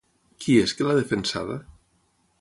[0.45, 1.59] Qui és que l'ha defensada?